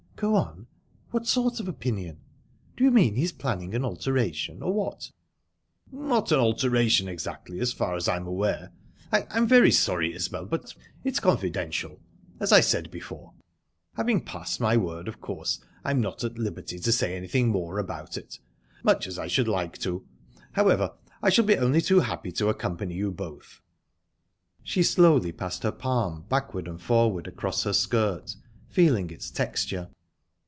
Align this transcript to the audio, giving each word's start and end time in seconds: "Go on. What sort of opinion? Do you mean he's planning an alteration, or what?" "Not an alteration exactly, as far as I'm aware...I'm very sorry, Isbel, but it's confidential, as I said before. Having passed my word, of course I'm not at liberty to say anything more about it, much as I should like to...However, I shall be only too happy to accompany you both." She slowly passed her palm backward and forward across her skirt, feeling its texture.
"Go 0.21 0.35
on. 0.35 0.67
What 1.09 1.25
sort 1.25 1.59
of 1.59 1.67
opinion? 1.67 2.19
Do 2.77 2.83
you 2.83 2.91
mean 2.91 3.15
he's 3.15 3.31
planning 3.31 3.73
an 3.73 3.83
alteration, 3.83 4.61
or 4.61 4.71
what?" 4.71 5.09
"Not 5.91 6.31
an 6.31 6.37
alteration 6.39 7.07
exactly, 7.07 7.59
as 7.59 7.73
far 7.73 7.95
as 7.95 8.07
I'm 8.07 8.27
aware...I'm 8.27 9.47
very 9.47 9.71
sorry, 9.71 10.13
Isbel, 10.13 10.45
but 10.45 10.75
it's 11.03 11.19
confidential, 11.19 11.99
as 12.39 12.51
I 12.51 12.59
said 12.61 12.91
before. 12.91 13.33
Having 13.95 14.23
passed 14.25 14.59
my 14.59 14.77
word, 14.77 15.07
of 15.07 15.19
course 15.19 15.59
I'm 15.83 15.99
not 15.99 16.23
at 16.23 16.37
liberty 16.37 16.77
to 16.77 16.91
say 16.91 17.17
anything 17.17 17.47
more 17.47 17.79
about 17.79 18.15
it, 18.15 18.37
much 18.83 19.07
as 19.07 19.17
I 19.17 19.25
should 19.25 19.47
like 19.47 19.79
to...However, 19.79 20.93
I 21.23 21.31
shall 21.31 21.45
be 21.45 21.57
only 21.57 21.81
too 21.81 22.01
happy 22.01 22.31
to 22.33 22.47
accompany 22.49 22.93
you 22.93 23.09
both." 23.09 23.59
She 24.61 24.83
slowly 24.83 25.31
passed 25.31 25.63
her 25.63 25.71
palm 25.71 26.25
backward 26.29 26.67
and 26.67 26.79
forward 26.79 27.25
across 27.25 27.63
her 27.63 27.73
skirt, 27.73 28.35
feeling 28.69 29.09
its 29.09 29.31
texture. 29.31 29.89